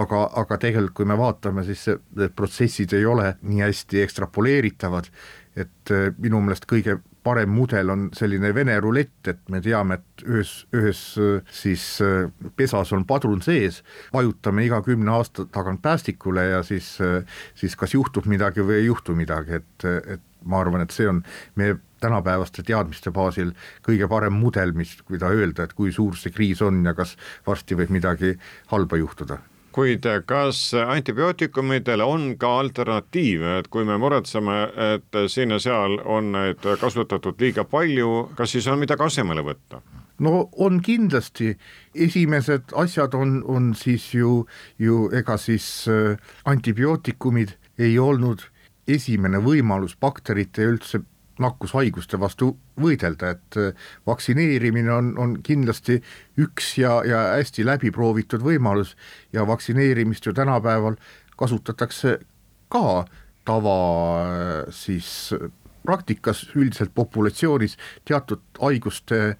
aga, 0.00 0.26
aga 0.42 0.58
tegelikult 0.58 0.96
kui 0.98 1.08
me 1.08 1.18
vaatame, 1.18 1.64
siis 1.64 1.86
need 1.88 2.34
protsessid 2.36 2.92
ei 2.98 3.06
ole 3.06 3.34
nii 3.42 3.62
hästi 3.62 4.02
ekstrapoleeritavad, 4.02 5.10
et 5.56 5.94
äh, 5.94 6.10
minu 6.18 6.42
meelest 6.42 6.66
kõige 6.70 6.98
parem 7.24 7.52
mudel 7.54 7.90
on 7.92 8.08
selline 8.16 8.52
vene 8.54 8.76
rulett, 8.82 9.30
et 9.30 9.40
me 9.52 9.60
teame, 9.64 9.98
et 10.00 10.26
ühes, 10.26 10.52
ühes 10.76 11.00
äh, 11.22 11.40
siis 11.52 11.86
äh, 12.04 12.28
pesas 12.56 12.92
on 12.96 13.06
padrun 13.08 13.42
sees, 13.44 13.82
vajutame 14.14 14.66
iga 14.66 14.82
kümne 14.84 15.16
aasta 15.16 15.46
tagant 15.52 15.82
päästikule 15.84 16.44
ja 16.50 16.62
siis, 16.66 16.96
siis 17.58 17.76
kas 17.76 17.94
juhtub 17.94 18.28
midagi 18.30 18.64
või 18.64 18.82
ei 18.82 18.86
juhtu 18.86 19.16
midagi, 19.16 19.60
et, 19.62 19.88
et 20.16 20.22
ma 20.44 20.60
arvan, 20.60 20.84
et 20.84 20.92
see 20.94 21.08
on 21.08 21.22
meie 21.58 21.78
tänapäevaste 22.04 22.62
teadmiste 22.66 23.12
baasil 23.14 23.54
kõige 23.86 24.08
parem 24.10 24.36
mudel, 24.36 24.74
mis, 24.76 24.92
mida 25.08 25.32
öelda, 25.32 25.64
et 25.64 25.74
kui 25.76 25.92
suur 25.92 26.18
see 26.20 26.34
kriis 26.34 26.62
on 26.64 26.84
ja 26.84 26.94
kas 26.96 27.16
varsti 27.46 27.78
võib 27.80 27.94
midagi 27.94 28.34
halba 28.72 29.00
juhtuda 29.00 29.40
kuid 29.74 30.06
kas 30.26 30.58
antibiootikumidele 30.78 32.04
on 32.06 32.28
ka 32.38 32.52
alternatiive, 32.60 33.58
et 33.58 33.68
kui 33.68 33.84
me 33.84 33.96
muretseme, 33.98 34.60
et 34.94 35.18
siin 35.32 35.50
ja 35.50 35.58
seal 35.58 35.98
on 36.04 36.30
neid 36.36 36.62
kasutatud 36.80 37.40
liiga 37.42 37.66
palju, 37.66 38.30
kas 38.38 38.54
siis 38.54 38.70
on 38.70 38.78
midagi 38.82 39.06
asemele 39.06 39.42
võtta? 39.46 39.82
no 40.22 40.48
on 40.62 40.78
kindlasti, 40.84 41.56
esimesed 41.94 42.74
asjad 42.78 43.14
on, 43.18 43.40
on 43.50 43.72
siis 43.74 44.06
ju, 44.14 44.44
ju 44.78 45.08
ega 45.10 45.34
siis 45.42 45.88
äh, 45.90 46.14
antibiootikumid 46.46 47.56
ei 47.82 47.98
olnud 47.98 48.44
esimene 48.86 49.40
võimalus 49.42 49.96
bakterite 50.00 50.68
üldse 50.70 51.02
nakkushaiguste 51.42 52.18
vastu 52.20 52.52
võidelda, 52.80 53.34
et 53.34 53.58
äh, 53.60 53.88
vaktsineerimine 54.06 54.92
on, 54.92 55.12
on 55.18 55.34
kindlasti 55.42 56.00
üks 56.40 56.76
ja, 56.78 57.00
ja 57.06 57.24
hästi 57.38 57.66
läbiproovitud 57.66 58.44
võimalus 58.44 58.94
ja 59.32 59.46
vaktsineerimist 59.48 60.26
ju 60.26 60.34
tänapäeval 60.36 60.98
kasutatakse 61.40 62.18
ka 62.72 63.04
tava 63.44 63.78
äh, 64.22 64.72
siis 64.74 65.34
praktikas 65.84 66.46
üldiselt 66.56 66.94
populatsioonis 66.94 67.76
teatud 68.08 68.40
haiguste 68.60 69.36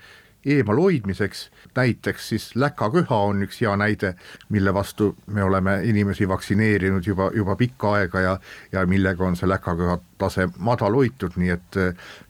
eemalhoidmiseks, 0.47 1.51
näiteks 1.77 2.29
siis 2.29 2.51
läkaköha 2.57 3.17
on 3.17 3.43
üks 3.47 3.61
hea 3.61 3.77
näide, 3.77 4.15
mille 4.49 4.75
vastu 4.75 5.15
me 5.27 5.45
oleme 5.45 5.81
inimesi 5.85 6.29
vaktsineerinud 6.29 7.07
juba, 7.07 7.31
juba 7.35 7.57
pikka 7.57 7.93
aega 8.01 8.21
ja 8.21 8.35
ja 8.73 8.87
millega 8.87 9.25
on 9.25 9.37
see 9.37 9.49
läkaköha 9.49 9.99
tase 10.19 10.49
madal 10.59 10.95
hoitud, 10.95 11.39
nii 11.41 11.51
et, 11.51 11.81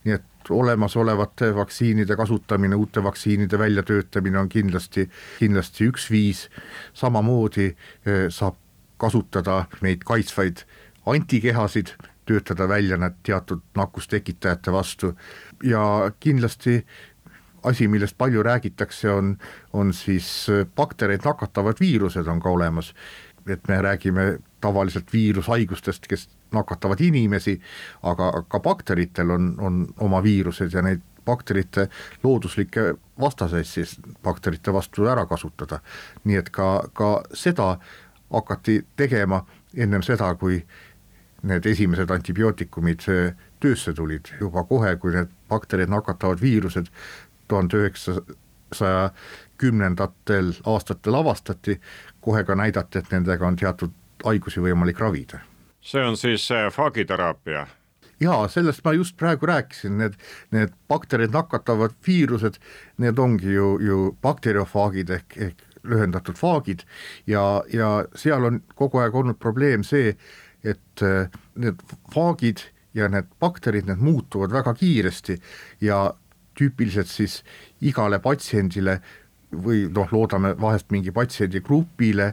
nii 0.04 0.14
et 0.14 0.50
olemasolevate 0.50 1.54
vaktsiinide 1.54 2.16
kasutamine, 2.16 2.76
uute 2.76 3.02
vaktsiinide 3.02 3.58
väljatöötamine 3.58 4.38
on 4.38 4.48
kindlasti, 4.48 5.08
kindlasti 5.38 5.88
üks 5.88 6.10
viis, 6.10 6.48
samamoodi 6.94 7.70
eh, 7.70 8.26
saab 8.28 8.58
kasutada 9.00 9.64
neid 9.82 10.04
kaitsvaid 10.06 10.64
antikehasid, 11.06 11.94
töötada 12.24 12.68
välja 12.68 12.96
need 12.96 13.18
teatud 13.22 13.60
nakkustekitajate 13.76 14.72
vastu. 14.72 15.12
Ja 15.64 16.10
kindlasti 16.20 16.86
asi, 17.64 17.88
millest 17.88 18.18
palju 18.18 18.42
räägitakse, 18.42 19.10
on, 19.10 19.36
on 19.72 19.92
siis 19.92 20.46
äh, 20.50 20.66
baktereid 20.76 21.24
nakatavad 21.24 21.80
viirused 21.80 22.26
on 22.26 22.40
ka 22.40 22.50
olemas, 22.50 22.94
et 23.48 23.68
me 23.68 23.82
räägime 23.82 24.38
tavaliselt 24.60 25.12
viirushaigustest, 25.12 26.06
kes 26.08 26.28
nakatavad 26.52 27.00
inimesi, 27.00 27.60
aga 28.02 28.30
ka 28.48 28.60
bakteritel 28.60 29.30
on, 29.30 29.54
on 29.58 29.86
oma 30.00 30.22
viirused 30.22 30.72
ja 30.72 30.82
neid 30.82 31.02
bakterite 31.24 31.88
looduslikke 32.22 32.94
vastaseid 33.20 33.64
siis 33.64 33.96
bakterite 34.22 34.72
vastu 34.72 35.06
ära 35.08 35.26
kasutada. 35.26 35.80
nii 36.24 36.36
et 36.36 36.50
ka, 36.50 36.84
ka 36.92 37.22
seda 37.32 37.76
hakati 38.32 38.84
tegema 38.96 39.44
ennem 39.76 40.02
seda, 40.02 40.34
kui 40.34 40.62
need 41.42 41.66
esimesed 41.66 42.10
antibiootikumid 42.10 43.04
töösse 43.60 43.92
tulid 43.92 44.32
juba 44.40 44.64
kohe, 44.64 44.96
kui 44.96 45.14
need 45.14 45.32
bakterid 45.48 45.92
nakatavad 45.92 46.40
viirused 46.40 46.88
tuhande 47.48 47.76
üheksasaja 47.76 49.10
kümnendatel 49.58 50.52
aastatel 50.66 51.14
avastati, 51.14 51.80
kohe 52.20 52.44
ka 52.44 52.54
näidati, 52.54 52.98
et 52.98 53.12
nendega 53.12 53.46
on 53.46 53.56
teatud 53.56 53.94
haigusi 54.24 54.60
võimalik 54.60 55.00
ravida. 55.00 55.38
see 55.80 56.04
on 56.04 56.16
siis 56.16 56.48
faagiteraapia? 56.72 57.66
jaa, 58.20 58.48
sellest 58.48 58.84
ma 58.84 58.92
just 58.92 59.16
praegu 59.16 59.46
rääkisin, 59.46 59.98
need, 59.98 60.18
need 60.50 60.72
bakterid 60.88 61.32
nakatavad 61.34 61.94
viirused, 62.06 62.58
need 62.98 63.18
ongi 63.18 63.52
ju, 63.52 63.78
ju 63.80 64.00
bakteriofaagid 64.22 65.10
ehk, 65.10 65.38
ehk 65.48 65.64
lühendatud 65.84 66.38
faagid 66.38 66.84
ja, 67.26 67.62
ja 67.72 68.04
seal 68.16 68.44
on 68.48 68.62
kogu 68.74 69.02
aeg 69.02 69.14
olnud 69.14 69.38
probleem 69.40 69.84
see, 69.84 70.14
et 70.64 71.04
äh, 71.04 71.28
need 71.60 71.82
faagid 72.14 72.64
ja 72.94 73.08
need 73.10 73.28
bakterid, 73.42 73.88
need 73.90 74.02
muutuvad 74.02 74.54
väga 74.54 74.74
kiiresti 74.78 75.36
ja 75.84 76.06
tüüpiliselt 76.58 77.10
siis 77.10 77.42
igale 77.80 78.20
patsiendile 78.22 79.00
või 79.54 79.86
noh, 79.92 80.10
loodame 80.12 80.54
vahest 80.60 80.90
mingi 80.90 81.12
patsiendigrupile 81.14 82.32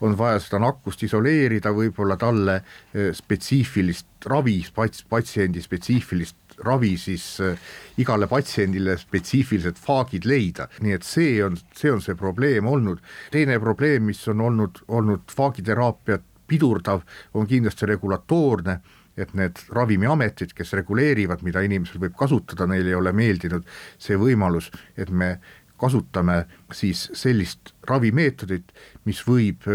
on 0.00 0.14
vaja 0.16 0.38
seda 0.40 0.60
nakkust 0.62 1.02
isoleerida, 1.04 1.72
võib-olla 1.76 2.16
talle 2.16 2.60
eh, 2.60 3.10
spetsiifilist 3.16 4.28
ravi, 4.30 4.60
patsiendi 4.74 5.60
spetsiifilist 5.60 6.36
ravi 6.64 6.96
siis 6.98 7.24
äh, 7.40 7.58
igale 8.00 8.28
patsiendile 8.28 8.96
spetsiifilised 9.00 9.78
faagid 9.80 10.26
leida, 10.28 10.68
nii 10.84 10.96
et 10.96 11.06
see 11.06 11.38
on, 11.44 11.56
see 11.76 11.92
on 11.92 12.02
see 12.04 12.16
probleem 12.18 12.68
olnud. 12.68 13.00
teine 13.32 13.58
probleem, 13.60 14.04
mis 14.10 14.22
on 14.28 14.40
olnud, 14.40 14.82
olnud 14.88 15.32
faagiteraapiat 15.36 16.26
pidurdav, 16.50 17.04
on 17.34 17.46
kindlasti 17.46 17.86
regulatoorne 17.86 18.80
et 19.20 19.34
need 19.38 19.60
ravimiametid, 19.74 20.54
kes 20.56 20.74
reguleerivad, 20.78 21.44
mida 21.46 21.62
inimesel 21.66 22.00
võib 22.02 22.16
kasutada, 22.18 22.66
neile 22.70 22.94
ei 22.94 22.98
ole 22.98 23.12
meeldinud 23.16 23.66
see 23.98 24.18
võimalus, 24.20 24.70
et 24.96 25.10
me 25.10 25.36
kasutame 25.80 26.44
siis 26.76 27.08
sellist 27.16 27.74
ravimeetodit, 27.88 28.72
mis 29.08 29.22
võib 29.26 29.68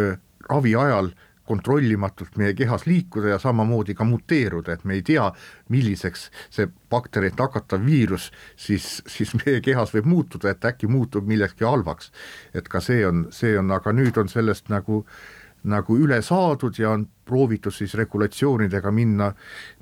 ravi 0.49 0.75
ajal 0.77 1.13
kontrollimatult 1.45 2.39
meie 2.41 2.55
kehas 2.57 2.87
liikuda 2.89 3.35
ja 3.35 3.39
samamoodi 3.41 3.93
ka 3.93 4.05
muteeruda, 4.07 4.73
et 4.73 4.85
me 4.85 4.97
ei 4.97 5.03
tea, 5.05 5.27
milliseks 5.69 6.29
see 6.53 6.65
bakterit 6.89 7.37
nakatav 7.37 7.85
viirus 7.85 8.31
siis, 8.57 9.03
siis 9.05 9.35
meie 9.43 9.61
kehas 9.65 9.93
võib 9.93 10.09
muutuda, 10.09 10.55
et 10.55 10.65
äkki 10.65 10.89
muutub 10.89 11.29
millekski 11.29 11.67
halvaks. 11.69 12.11
et 12.53 12.69
ka 12.69 12.81
see 12.81 13.05
on, 13.05 13.27
see 13.29 13.53
on, 13.59 13.69
aga 13.71 13.93
nüüd 13.93 14.17
on 14.17 14.31
sellest 14.31 14.73
nagu 14.73 15.03
äh, 15.03 15.34
nagu 15.65 15.97
üle 15.97 16.21
saadud 16.25 16.77
ja 16.79 16.91
on 16.95 17.05
proovitud 17.25 17.73
siis 17.73 17.95
regulatsioonidega 17.97 18.91
minna 18.93 19.31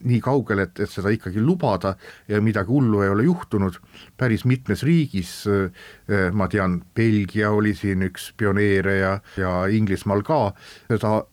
nii 0.07 0.19
kaugele, 0.23 0.67
et, 0.69 0.79
et 0.85 0.91
seda 0.91 1.11
ikkagi 1.13 1.43
lubada 1.43 1.95
ja 2.27 2.39
midagi 2.41 2.71
hullu 2.71 3.03
ei 3.03 3.11
ole 3.11 3.27
juhtunud. 3.27 3.79
päris 4.17 4.45
mitmes 4.45 4.83
riigis, 4.83 5.33
eh, 5.47 6.31
ma 6.31 6.47
tean, 6.47 6.81
Belgia 6.95 7.51
oli 7.51 7.75
siin 7.75 8.07
üks 8.07 8.31
pioneere 8.37 8.97
ja, 8.97 9.13
ja 9.37 9.53
Inglismaal 9.67 10.23
ka 10.23 10.53
seda 10.87 11.23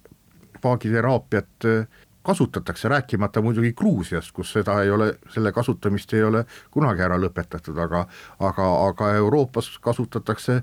faagiteraapiat 0.63 1.69
eh, 1.71 1.87
kasutatakse, 2.23 2.89
rääkimata 2.89 3.43
muidugi 3.43 3.73
Gruusiast, 3.73 4.33
kus 4.33 4.53
seda 4.53 4.83
ei 4.83 4.91
ole, 4.91 5.15
selle 5.33 5.53
kasutamist 5.53 6.13
ei 6.15 6.23
ole 6.25 6.45
kunagi 6.71 7.03
ära 7.03 7.17
lõpetatud, 7.21 7.79
aga 7.81 8.05
aga, 8.39 8.67
aga 8.89 9.15
Euroopas 9.23 9.79
kasutatakse 9.81 10.61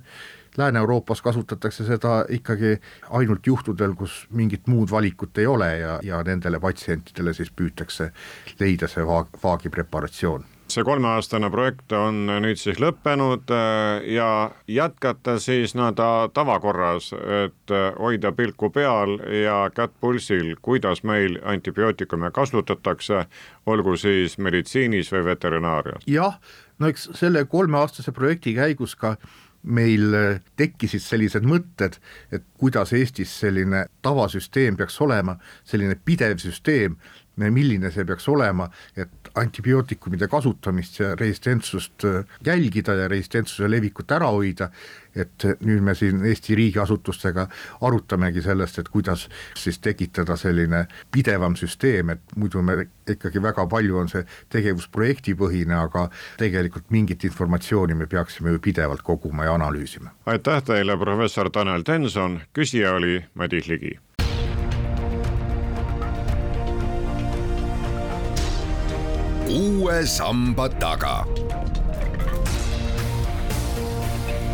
Lääne-Euroopas 0.58 1.22
kasutatakse 1.22 1.86
seda 1.86 2.26
ikkagi 2.30 2.78
ainult 3.10 3.48
juhtudel, 3.48 3.94
kus 3.96 4.26
mingit 4.30 4.68
muud 4.68 4.92
valikut 4.92 5.38
ei 5.38 5.48
ole 5.48 5.72
ja, 5.78 6.00
ja 6.04 6.22
nendele 6.24 6.60
patsientidele 6.60 7.34
siis 7.34 7.52
püütakse 7.52 8.12
leida 8.60 8.90
see 8.92 9.06
vaag, 9.08 9.34
vaagi 9.44 9.70
preparatsioon 9.70 10.46
see 10.72 10.84
kolmeaastane 10.84 11.50
projekt 11.52 11.94
on 11.96 12.26
nüüd 12.44 12.60
siis 12.60 12.80
lõppenud 12.82 13.52
äh, 13.56 14.04
ja 14.12 14.52
jätkata 14.68 15.38
siis 15.40 15.76
nii-öelda 15.78 16.30
tavakorras, 16.36 17.12
et 17.46 17.74
äh, 17.74 17.88
hoida 18.00 18.34
pilku 18.36 18.70
peal 18.76 19.18
ja 19.44 19.62
kätt 19.76 19.96
pulsil, 20.02 20.56
kuidas 20.62 21.04
meil 21.08 21.40
antibiootikume 21.48 22.32
kasutatakse, 22.36 23.26
olgu 23.66 23.96
siis 23.98 24.38
meditsiinis 24.38 25.12
või 25.16 25.26
veterinaarias. 25.32 26.08
jah, 26.08 26.40
no 26.80 26.92
eks 26.92 27.10
selle 27.18 27.46
kolmeaastase 27.46 28.12
projekti 28.12 28.56
käigus 28.58 28.96
ka 28.96 29.16
meil 29.64 30.14
äh, 30.16 30.42
tekkisid 30.60 31.04
sellised 31.04 31.48
mõtted, 31.48 31.98
et 32.32 32.44
kuidas 32.60 32.94
Eestis 32.96 33.34
selline 33.42 33.86
tavasüsteem 34.06 34.78
peaks 34.78 35.00
olema, 35.04 35.38
selline 35.68 35.98
pidev 36.06 36.38
süsteem, 36.42 36.98
milline 37.38 37.92
see 37.94 38.06
peaks 38.08 38.26
olema, 38.34 38.66
et 38.98 39.32
antibiootikumide 39.38 40.28
kasutamist 40.32 41.00
ja 41.02 41.14
resistentsust 41.20 42.06
äh, 42.08 42.24
jälgida 42.46 42.96
ja 42.98 43.10
resistentsuse 43.12 43.70
levikut 43.70 44.12
ära 44.12 44.32
hoida, 44.34 44.72
et 45.18 45.48
nüüd 45.66 45.84
me 45.84 45.96
siin 45.98 46.24
Eesti 46.26 46.56
riigiasutustega 46.58 47.48
arutamegi 47.88 48.42
sellest, 48.46 48.80
et 48.80 48.90
kuidas 48.94 49.28
siis 49.58 49.80
tekitada 49.80 50.38
selline 50.38 50.86
pidevam 51.12 51.56
süsteem, 51.60 52.14
et 52.16 52.36
muidu 52.36 52.62
me 52.62 52.88
ikkagi 53.10 53.42
väga 53.44 53.68
palju 53.72 54.02
on 54.02 54.12
see 54.12 54.26
tegevus 54.54 54.90
projektipõhine, 54.94 55.76
aga 55.78 56.08
tegelikult 56.40 56.92
mingit 56.94 57.24
informatsiooni 57.28 57.96
me 57.98 58.08
peaksime 58.08 58.56
ju 58.56 58.64
pidevalt 58.64 59.02
koguma 59.02 59.48
ja 59.48 59.56
analüüsima. 59.58 60.14
aitäh 60.26 60.64
teile, 60.64 60.98
professor 60.98 61.50
Tanel 61.50 61.84
Tenson, 61.84 62.42
küsija 62.54 62.94
oli 62.94 63.24
Madis 63.36 63.68
Ligi 63.68 63.98
uue 69.50 70.06
samba 70.06 70.70
taga. 70.70 71.47